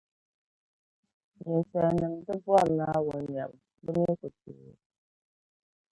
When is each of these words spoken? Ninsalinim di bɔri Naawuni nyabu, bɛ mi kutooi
Ninsalinim 1.41 2.13
di 2.25 2.33
bɔri 2.45 2.71
Naawuni 2.77 3.25
nyabu, 3.33 3.57
bɛ 3.83 3.89
mi 3.99 4.11
kutooi 4.19 4.75